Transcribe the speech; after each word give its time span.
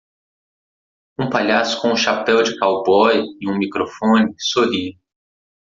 Um 1.19 1.29
palhaço 1.29 1.79
com 1.79 1.89
um 1.91 1.95
chapéu 1.95 2.41
de 2.41 2.57
cowboy 2.57 3.23
e 3.39 3.47
um 3.47 3.55
microfone 3.55 4.33
sorri. 4.39 4.99